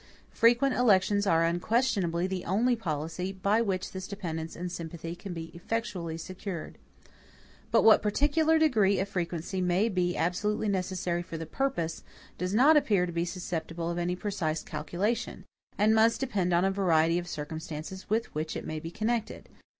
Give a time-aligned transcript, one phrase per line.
[0.31, 5.51] Frequent elections are unquestionably the only policy by which this dependence and sympathy can be
[5.53, 6.79] effectually secured.
[7.69, 12.01] But what particular degree of frequency may be absolutely necessary for the purpose,
[12.39, 15.45] does not appear to be susceptible of any precise calculation,
[15.77, 19.49] and must depend on a variety of circumstances with which it may be connected.